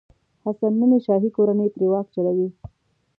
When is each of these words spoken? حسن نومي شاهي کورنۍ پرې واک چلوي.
حسن 0.43 0.71
نومي 0.79 0.99
شاهي 1.05 1.29
کورنۍ 1.35 1.69
پرې 1.75 1.87
واک 1.91 2.07
چلوي. 2.15 2.47